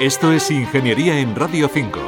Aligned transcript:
Esto 0.00 0.32
es 0.32 0.50
Ingeniería 0.50 1.20
en 1.20 1.36
Radio 1.36 1.68
5. 1.68 2.00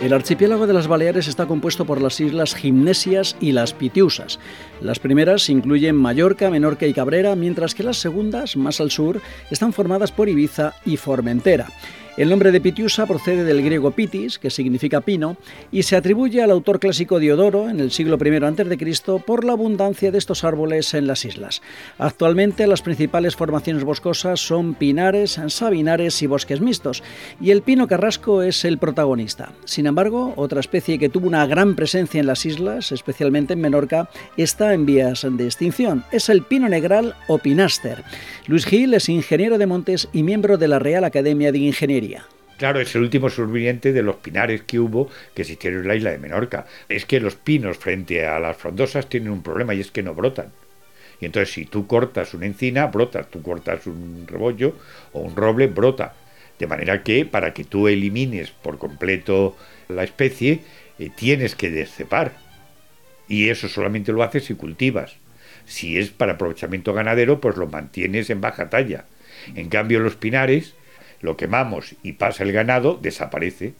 El 0.00 0.12
archipiélago 0.12 0.66
de 0.66 0.72
las 0.72 0.88
Baleares 0.88 1.28
está 1.28 1.46
compuesto 1.46 1.84
por 1.84 2.02
las 2.02 2.18
islas 2.18 2.56
Gimnesias 2.56 3.36
y 3.38 3.52
las 3.52 3.72
Pitiusas. 3.72 4.40
Las 4.80 4.98
primeras 4.98 5.48
incluyen 5.48 5.94
Mallorca, 5.94 6.50
Menorca 6.50 6.88
y 6.88 6.92
Cabrera, 6.92 7.36
mientras 7.36 7.76
que 7.76 7.84
las 7.84 7.98
segundas, 7.98 8.56
más 8.56 8.80
al 8.80 8.90
sur, 8.90 9.20
están 9.48 9.72
formadas 9.72 10.10
por 10.10 10.28
Ibiza 10.28 10.74
y 10.84 10.96
Formentera. 10.96 11.68
El 12.16 12.28
nombre 12.28 12.52
de 12.52 12.60
Pitiusa 12.60 13.06
procede 13.06 13.42
del 13.42 13.60
griego 13.60 13.90
pitis, 13.90 14.38
que 14.38 14.48
significa 14.48 15.00
pino, 15.00 15.36
y 15.72 15.82
se 15.82 15.96
atribuye 15.96 16.42
al 16.42 16.52
autor 16.52 16.78
clásico 16.78 17.18
Diodoro 17.18 17.68
en 17.68 17.80
el 17.80 17.90
siglo 17.90 18.16
I 18.24 18.36
a.C. 18.36 19.18
por 19.26 19.44
la 19.44 19.54
abundancia 19.54 20.12
de 20.12 20.18
estos 20.18 20.44
árboles 20.44 20.94
en 20.94 21.08
las 21.08 21.24
islas. 21.24 21.60
Actualmente 21.98 22.68
las 22.68 22.82
principales 22.82 23.34
formaciones 23.34 23.82
boscosas 23.82 24.38
son 24.38 24.74
pinares, 24.74 25.40
sabinares 25.48 26.22
y 26.22 26.28
bosques 26.28 26.60
mixtos, 26.60 27.02
y 27.40 27.50
el 27.50 27.62
pino 27.62 27.88
carrasco 27.88 28.42
es 28.42 28.64
el 28.64 28.78
protagonista. 28.78 29.52
Sin 29.64 29.86
embargo, 29.86 30.34
otra 30.36 30.60
especie 30.60 31.00
que 31.00 31.08
tuvo 31.08 31.26
una 31.26 31.48
gran 31.48 31.74
presencia 31.74 32.20
en 32.20 32.28
las 32.28 32.46
islas, 32.46 32.92
especialmente 32.92 33.54
en 33.54 33.60
Menorca, 33.60 34.08
está 34.36 34.72
en 34.72 34.86
vías 34.86 35.26
de 35.28 35.44
extinción. 35.46 36.04
Es 36.12 36.28
el 36.28 36.42
pino 36.42 36.68
negral 36.68 37.16
o 37.26 37.38
pinaster. 37.38 38.04
Luis 38.46 38.66
Gil 38.66 38.94
es 38.94 39.08
ingeniero 39.08 39.58
de 39.58 39.66
montes 39.66 40.08
y 40.12 40.22
miembro 40.22 40.58
de 40.58 40.68
la 40.68 40.78
Real 40.78 41.02
Academia 41.02 41.50
de 41.50 41.58
Ingeniería. 41.58 42.03
Claro, 42.58 42.80
es 42.80 42.94
el 42.94 43.02
último 43.02 43.30
sobreviviente 43.30 43.92
de 43.92 44.02
los 44.02 44.16
pinares 44.16 44.62
que 44.62 44.78
hubo 44.78 45.10
que 45.34 45.42
existieron 45.42 45.82
en 45.82 45.88
la 45.88 45.96
isla 45.96 46.10
de 46.10 46.18
Menorca. 46.18 46.66
Es 46.88 47.04
que 47.04 47.20
los 47.20 47.34
pinos 47.34 47.78
frente 47.78 48.26
a 48.26 48.38
las 48.38 48.56
frondosas 48.56 49.08
tienen 49.08 49.32
un 49.32 49.42
problema 49.42 49.74
y 49.74 49.80
es 49.80 49.90
que 49.90 50.02
no 50.02 50.14
brotan. 50.14 50.52
Y 51.20 51.26
entonces 51.26 51.52
si 51.52 51.64
tú 51.64 51.86
cortas 51.86 52.34
una 52.34 52.46
encina, 52.46 52.86
brota. 52.86 53.24
Tú 53.24 53.42
cortas 53.42 53.86
un 53.86 54.26
rebollo 54.28 54.76
o 55.12 55.20
un 55.20 55.34
roble, 55.34 55.66
brota. 55.66 56.14
De 56.58 56.66
manera 56.68 57.02
que 57.02 57.24
para 57.24 57.52
que 57.52 57.64
tú 57.64 57.88
elimines 57.88 58.50
por 58.50 58.78
completo 58.78 59.56
la 59.88 60.04
especie, 60.04 60.60
eh, 60.98 61.10
tienes 61.14 61.56
que 61.56 61.70
descepar. 61.70 62.36
Y 63.26 63.48
eso 63.48 63.68
solamente 63.68 64.12
lo 64.12 64.22
haces 64.22 64.44
si 64.44 64.54
cultivas. 64.54 65.16
Si 65.66 65.98
es 65.98 66.10
para 66.10 66.34
aprovechamiento 66.34 66.92
ganadero, 66.92 67.40
pues 67.40 67.56
lo 67.56 67.66
mantienes 67.66 68.30
en 68.30 68.40
baja 68.40 68.70
talla. 68.70 69.06
En 69.56 69.68
cambio, 69.68 69.98
los 70.00 70.14
pinares 70.14 70.74
lo 71.20 71.36
quemamos 71.36 71.94
y 72.02 72.12
pasa 72.12 72.44
el 72.44 72.52
ganado, 72.52 72.98
desaparece. 73.00 73.74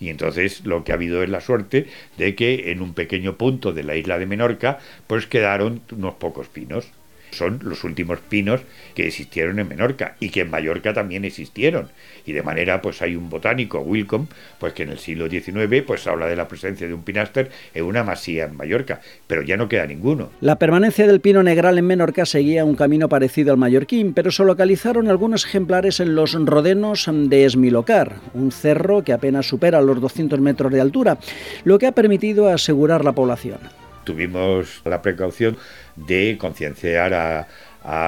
Y 0.00 0.08
entonces 0.08 0.64
lo 0.64 0.84
que 0.84 0.92
ha 0.92 0.96
habido 0.96 1.22
es 1.22 1.28
la 1.28 1.40
suerte 1.40 1.86
de 2.18 2.34
que 2.34 2.72
en 2.72 2.82
un 2.82 2.94
pequeño 2.94 3.36
punto 3.36 3.72
de 3.72 3.84
la 3.84 3.96
isla 3.96 4.18
de 4.18 4.26
Menorca, 4.26 4.78
pues 5.06 5.26
quedaron 5.26 5.82
unos 5.92 6.14
pocos 6.14 6.48
pinos 6.48 6.90
son 7.36 7.60
los 7.62 7.84
últimos 7.84 8.20
pinos 8.20 8.60
que 8.94 9.06
existieron 9.06 9.58
en 9.58 9.68
Menorca 9.68 10.16
y 10.20 10.30
que 10.30 10.42
en 10.42 10.50
Mallorca 10.50 10.92
también 10.92 11.24
existieron. 11.24 11.88
Y 12.26 12.32
de 12.32 12.42
manera, 12.42 12.80
pues 12.80 13.02
hay 13.02 13.16
un 13.16 13.30
botánico, 13.30 13.80
Wilcom, 13.80 14.26
pues 14.58 14.72
que 14.72 14.84
en 14.84 14.90
el 14.90 14.98
siglo 14.98 15.28
XIX 15.28 15.82
pues 15.86 16.06
habla 16.06 16.26
de 16.26 16.36
la 16.36 16.48
presencia 16.48 16.86
de 16.86 16.94
un 16.94 17.02
pinaster 17.02 17.50
en 17.74 17.84
una 17.84 18.04
masía 18.04 18.46
en 18.46 18.56
Mallorca, 18.56 19.00
pero 19.26 19.42
ya 19.42 19.56
no 19.56 19.68
queda 19.68 19.86
ninguno. 19.86 20.30
La 20.40 20.58
permanencia 20.58 21.06
del 21.06 21.20
pino 21.20 21.42
negral 21.42 21.78
en 21.78 21.86
Menorca 21.86 22.26
seguía 22.26 22.64
un 22.64 22.76
camino 22.76 23.08
parecido 23.08 23.52
al 23.52 23.58
mallorquín, 23.58 24.14
pero 24.14 24.30
se 24.30 24.44
localizaron 24.44 25.08
algunos 25.08 25.44
ejemplares 25.44 26.00
en 26.00 26.14
los 26.14 26.32
rodenos 26.32 27.08
de 27.10 27.44
Esmilocar, 27.44 28.16
un 28.34 28.52
cerro 28.52 29.02
que 29.02 29.12
apenas 29.12 29.46
supera 29.46 29.80
los 29.80 30.00
200 30.00 30.40
metros 30.40 30.72
de 30.72 30.80
altura, 30.80 31.18
lo 31.64 31.78
que 31.78 31.86
ha 31.86 31.92
permitido 31.92 32.48
asegurar 32.48 33.04
la 33.04 33.12
población 33.12 33.83
tuvimos 34.04 34.82
la 34.84 35.02
precaución 35.02 35.56
de 35.96 36.36
concienciar 36.38 37.14
a, 37.14 37.46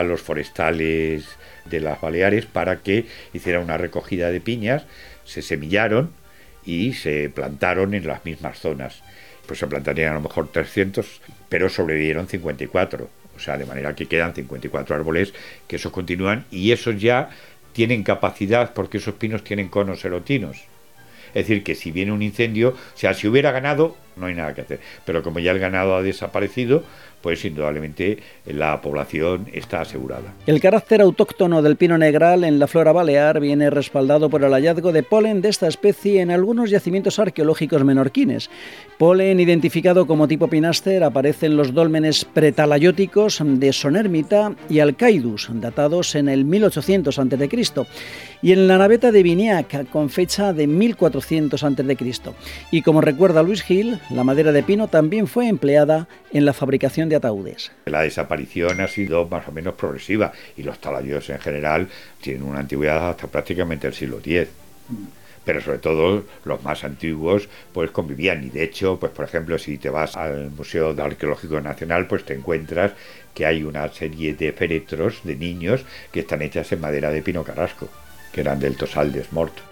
los 0.04 0.22
forestales 0.22 1.26
de 1.66 1.80
las 1.80 2.00
Baleares 2.00 2.46
para 2.46 2.78
que 2.78 3.04
hicieran 3.34 3.62
una 3.62 3.76
recogida 3.76 4.30
de 4.30 4.40
piñas, 4.40 4.86
se 5.24 5.42
semillaron 5.42 6.12
y 6.64 6.94
se 6.94 7.28
plantaron 7.28 7.92
en 7.92 8.06
las 8.06 8.24
mismas 8.24 8.58
zonas. 8.58 9.02
Pues 9.46 9.58
se 9.58 9.66
plantarían 9.66 10.12
a 10.12 10.14
lo 10.14 10.22
mejor 10.22 10.48
300, 10.50 11.20
pero 11.50 11.68
sobrevivieron 11.68 12.26
54. 12.26 13.10
O 13.36 13.38
sea, 13.38 13.58
de 13.58 13.66
manera 13.66 13.94
que 13.94 14.06
quedan 14.06 14.34
54 14.34 14.96
árboles 14.96 15.34
que 15.68 15.76
esos 15.76 15.92
continúan 15.92 16.46
y 16.50 16.72
esos 16.72 16.98
ya 16.98 17.28
tienen 17.74 18.02
capacidad 18.02 18.72
porque 18.72 18.96
esos 18.96 19.14
pinos 19.16 19.44
tienen 19.44 19.68
conos 19.68 20.02
erotinos. 20.06 20.64
Es 21.28 21.46
decir, 21.46 21.62
que 21.62 21.74
si 21.74 21.90
viene 21.90 22.12
un 22.12 22.22
incendio, 22.22 22.70
o 22.70 22.96
sea, 22.98 23.12
si 23.12 23.28
hubiera 23.28 23.50
ganado, 23.50 23.94
no 24.16 24.26
hay 24.26 24.34
nada 24.34 24.54
que 24.54 24.62
hacer. 24.62 24.80
Pero 25.04 25.22
como 25.22 25.38
ya 25.38 25.52
el 25.52 25.58
ganado 25.58 25.94
ha 25.94 26.02
desaparecido, 26.02 26.82
pues 27.20 27.44
indudablemente 27.44 28.18
la 28.46 28.80
población 28.80 29.48
está 29.52 29.80
asegurada. 29.80 30.34
El 30.46 30.60
carácter 30.60 31.00
autóctono 31.00 31.60
del 31.60 31.76
pino 31.76 31.98
negral 31.98 32.44
en 32.44 32.58
la 32.58 32.66
flora 32.66 32.92
balear 32.92 33.40
viene 33.40 33.68
respaldado 33.68 34.30
por 34.30 34.44
el 34.44 34.52
hallazgo 34.52 34.92
de 34.92 35.02
polen 35.02 35.40
de 35.40 35.48
esta 35.48 35.66
especie 35.66 36.20
en 36.20 36.30
algunos 36.30 36.70
yacimientos 36.70 37.18
arqueológicos 37.18 37.84
menorquines. 37.84 38.48
Polen 38.98 39.40
identificado 39.40 40.06
como 40.06 40.28
tipo 40.28 40.48
pinaster 40.48 41.02
aparece 41.02 41.46
en 41.46 41.56
los 41.56 41.74
dólmenes 41.74 42.24
pretalayóticos 42.24 43.42
de 43.44 43.72
Sonermita 43.72 44.54
y 44.68 44.78
Alcaidus, 44.78 45.48
datados 45.52 46.14
en 46.14 46.28
el 46.28 46.44
1800 46.44 47.18
a.C., 47.18 47.48
y 48.42 48.52
en 48.52 48.68
la 48.68 48.78
naveta 48.78 49.12
de 49.12 49.22
Viniac, 49.22 49.88
con 49.90 50.10
fecha 50.10 50.52
de 50.52 50.66
1400 50.66 51.64
a.C. 51.64 51.96
Y 52.70 52.82
como 52.82 53.00
recuerda 53.00 53.42
Luis 53.42 53.62
Gil, 53.62 53.98
la 54.10 54.24
madera 54.24 54.52
de 54.52 54.62
pino 54.62 54.88
también 54.88 55.26
fue 55.26 55.48
empleada 55.48 56.08
en 56.32 56.44
la 56.44 56.52
fabricación 56.52 57.08
de 57.08 57.16
ataúdes. 57.16 57.72
La 57.86 58.02
desaparición 58.02 58.80
ha 58.80 58.88
sido 58.88 59.26
más 59.26 59.48
o 59.48 59.52
menos 59.52 59.74
progresiva 59.74 60.32
y 60.56 60.62
los 60.62 60.78
talayos 60.78 61.28
en 61.30 61.40
general 61.40 61.88
tienen 62.20 62.44
una 62.44 62.60
antigüedad 62.60 63.10
hasta 63.10 63.26
prácticamente 63.26 63.86
el 63.86 63.94
siglo 63.94 64.18
X 64.18 64.48
pero 65.44 65.60
sobre 65.60 65.78
todo 65.78 66.24
los 66.44 66.62
más 66.64 66.82
antiguos 66.82 67.48
pues 67.72 67.92
convivían 67.92 68.44
y 68.44 68.50
de 68.50 68.64
hecho 68.64 68.98
pues 68.98 69.12
por 69.12 69.24
ejemplo 69.24 69.58
si 69.58 69.78
te 69.78 69.90
vas 69.90 70.16
al 70.16 70.50
Museo 70.50 70.94
Arqueológico 71.00 71.60
Nacional 71.60 72.06
pues 72.06 72.24
te 72.24 72.34
encuentras 72.34 72.92
que 73.32 73.46
hay 73.46 73.62
una 73.62 73.88
serie 73.92 74.34
de 74.34 74.52
féretros 74.52 75.20
de 75.22 75.36
niños 75.36 75.84
que 76.10 76.20
están 76.20 76.42
hechas 76.42 76.70
en 76.72 76.80
madera 76.80 77.10
de 77.10 77.22
pino 77.22 77.44
carrasco 77.44 77.88
que 78.36 78.42
eran 78.42 78.60
del 78.60 78.76
Tosal 78.76 79.12
de. 79.12 79.24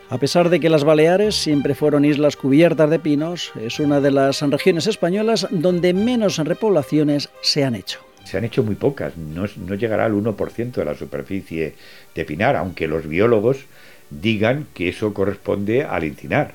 A 0.09 0.17
pesar 0.17 0.49
de 0.49 0.59
que 0.59 0.71
las 0.71 0.85
Baleares 0.85 1.35
siempre 1.35 1.75
fueron 1.75 2.07
islas 2.07 2.35
cubiertas 2.35 2.89
de 2.89 2.99
pinos, 2.99 3.53
es 3.61 3.79
una 3.79 4.01
de 4.01 4.11
las 4.11 4.41
regiones 4.41 4.87
españolas 4.87 5.47
donde 5.51 5.93
menos 5.93 6.39
repoblaciones 6.39 7.29
se 7.43 7.63
han 7.63 7.75
hecho. 7.75 8.01
Se 8.25 8.39
han 8.39 8.45
hecho 8.45 8.63
muy 8.63 8.75
pocas, 8.75 9.19
no, 9.19 9.45
no 9.67 9.75
llegará 9.75 10.07
al 10.07 10.15
1% 10.15 10.73
de 10.73 10.85
la 10.87 10.95
superficie 10.95 11.75
de 12.15 12.25
pinar, 12.25 12.57
aunque 12.57 12.89
los 12.89 13.07
biólogos 13.07 13.59
digan 14.09 14.67
que 14.73 14.89
eso 14.89 15.13
corresponde 15.13 15.85
al 15.85 16.05
encinar. 16.05 16.55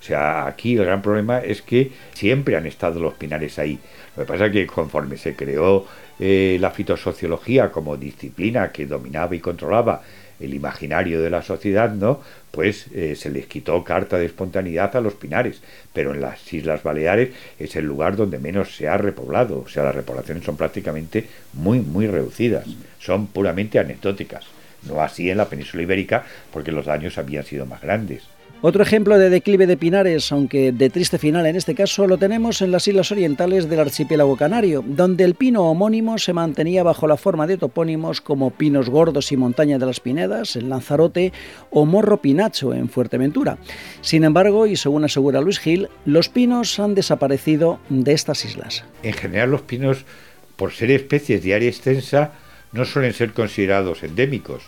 O 0.00 0.02
sea, 0.02 0.46
aquí 0.46 0.78
el 0.78 0.86
gran 0.86 1.02
problema 1.02 1.40
es 1.40 1.60
que 1.60 1.92
siempre 2.14 2.56
han 2.56 2.64
estado 2.64 3.00
los 3.00 3.12
pinares 3.14 3.58
ahí. 3.58 3.78
Lo 4.16 4.24
que 4.24 4.32
pasa 4.32 4.46
es 4.46 4.52
que 4.52 4.66
conforme 4.66 5.18
se 5.18 5.36
creó 5.36 5.84
eh, 6.22 6.58
la 6.60 6.70
fitosociología 6.70 7.72
como 7.72 7.96
disciplina 7.96 8.70
que 8.70 8.84
dominaba 8.84 9.34
y 9.34 9.40
controlaba 9.40 10.02
el 10.38 10.52
imaginario 10.52 11.22
de 11.22 11.30
la 11.30 11.42
sociedad, 11.42 11.90
¿no? 11.90 12.20
Pues 12.50 12.88
eh, 12.94 13.14
se 13.16 13.30
les 13.30 13.46
quitó 13.46 13.82
carta 13.84 14.18
de 14.18 14.26
espontaneidad 14.26 14.94
a 14.96 15.00
los 15.00 15.14
pinares, 15.14 15.62
pero 15.94 16.12
en 16.12 16.20
las 16.20 16.52
Islas 16.52 16.82
Baleares 16.82 17.30
es 17.58 17.74
el 17.76 17.86
lugar 17.86 18.16
donde 18.16 18.38
menos 18.38 18.76
se 18.76 18.86
ha 18.86 18.98
repoblado, 18.98 19.60
o 19.60 19.68
sea, 19.68 19.84
las 19.84 19.94
repoblaciones 19.94 20.44
son 20.44 20.58
prácticamente 20.58 21.26
muy, 21.54 21.80
muy 21.80 22.06
reducidas, 22.06 22.66
son 22.98 23.28
puramente 23.28 23.78
anecdóticas, 23.78 24.44
no 24.82 25.00
así 25.00 25.30
en 25.30 25.38
la 25.38 25.48
península 25.48 25.84
ibérica, 25.84 26.24
porque 26.52 26.72
los 26.72 26.84
daños 26.84 27.16
habían 27.16 27.44
sido 27.44 27.64
más 27.64 27.80
grandes. 27.80 28.24
Otro 28.62 28.82
ejemplo 28.82 29.16
de 29.16 29.30
declive 29.30 29.66
de 29.66 29.78
pinares, 29.78 30.30
aunque 30.32 30.70
de 30.70 30.90
triste 30.90 31.16
final 31.16 31.46
en 31.46 31.56
este 31.56 31.74
caso, 31.74 32.06
lo 32.06 32.18
tenemos 32.18 32.60
en 32.60 32.70
las 32.70 32.86
islas 32.86 33.10
orientales 33.10 33.70
del 33.70 33.80
archipiélago 33.80 34.36
canario, 34.36 34.84
donde 34.86 35.24
el 35.24 35.34
pino 35.34 35.62
homónimo 35.62 36.18
se 36.18 36.34
mantenía 36.34 36.82
bajo 36.82 37.06
la 37.06 37.16
forma 37.16 37.46
de 37.46 37.56
topónimos 37.56 38.20
como 38.20 38.50
Pinos 38.50 38.90
Gordos 38.90 39.32
y 39.32 39.38
Montaña 39.38 39.78
de 39.78 39.86
las 39.86 40.00
Pinedas, 40.00 40.56
en 40.56 40.68
Lanzarote, 40.68 41.32
o 41.70 41.86
Morro 41.86 42.20
Pinacho 42.20 42.74
en 42.74 42.90
Fuerteventura. 42.90 43.56
Sin 44.02 44.24
embargo, 44.24 44.66
y 44.66 44.76
según 44.76 45.04
asegura 45.04 45.40
Luis 45.40 45.58
Gil, 45.58 45.88
los 46.04 46.28
pinos 46.28 46.78
han 46.78 46.94
desaparecido 46.94 47.80
de 47.88 48.12
estas 48.12 48.44
islas. 48.44 48.84
En 49.02 49.14
general 49.14 49.52
los 49.52 49.62
pinos, 49.62 50.04
por 50.56 50.72
ser 50.72 50.90
especies 50.90 51.42
de 51.42 51.54
área 51.54 51.70
extensa, 51.70 52.32
no 52.72 52.84
suelen 52.84 53.14
ser 53.14 53.32
considerados 53.32 54.02
endémicos. 54.02 54.64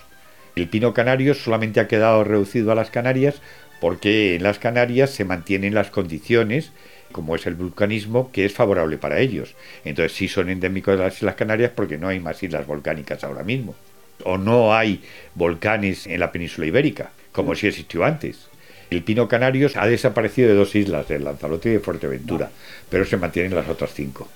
El 0.57 0.69
pino 0.69 0.95
canario 0.95 1.35
solamente 1.35 1.81
ha 1.81 1.89
quedado 1.89 2.25
reducido 2.25 2.73
a 2.73 2.75
las 2.75 2.91
Canarias 2.91 3.41
porque 3.83 4.37
en 4.37 4.45
las 4.45 4.61
Canarias 4.61 5.11
se 5.11 5.25
mantienen 5.25 5.75
las 5.75 5.91
condiciones 5.91 6.71
como 7.11 7.35
es 7.35 7.49
el 7.49 7.57
vulcanismo, 7.57 8.31
que 8.31 8.45
es 8.45 8.53
favorable 8.53 8.97
para 8.97 9.19
ellos. 9.19 9.57
Entonces 9.85 10.17
sí 10.17 10.29
son 10.29 10.51
endémicos 10.51 10.97
de 10.97 11.03
las 11.03 11.17
Islas 11.17 11.35
Canarias 11.35 11.73
porque 11.75 11.99
no 11.99 12.07
hay 12.07 12.21
más 12.21 12.41
islas 12.45 12.65
volcánicas 12.65 13.25
ahora 13.25 13.43
mismo. 13.43 13.75
O 14.23 14.39
no 14.39 14.73
hay 14.73 15.03
volcanes 15.35 16.07
en 16.07 16.21
la 16.21 16.31
península 16.31 16.69
ibérica, 16.69 17.11
como 17.33 17.57
sí 17.57 17.67
existió 17.67 18.05
antes. 18.05 18.47
El 18.89 19.03
pino 19.03 19.27
canario 19.27 19.69
ha 19.75 19.89
desaparecido 19.89 20.49
de 20.49 20.55
dos 20.55 20.77
islas, 20.77 21.09
de 21.09 21.19
Lanzarote 21.19 21.71
y 21.71 21.73
de 21.73 21.81
Fuerteventura, 21.81 22.51
pero 22.89 23.05
se 23.05 23.17
mantienen 23.17 23.53
las 23.53 23.69
otras 23.69 23.93
cinco. 23.93 24.29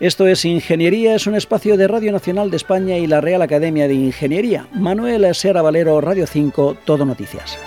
Esto 0.00 0.26
es 0.26 0.42
Ingeniería, 0.46 1.14
es 1.14 1.26
un 1.26 1.34
espacio 1.34 1.76
de 1.76 1.86
Radio 1.86 2.12
Nacional 2.12 2.50
de 2.50 2.56
España 2.56 2.96
y 2.96 3.06
la 3.06 3.20
Real 3.20 3.42
Academia 3.42 3.88
de 3.88 3.94
Ingeniería. 3.94 4.68
Manuel 4.72 5.34
Sera 5.34 5.60
Valero, 5.60 6.00
Radio 6.00 6.26
5, 6.26 6.78
Todo 6.86 7.04
Noticias. 7.04 7.58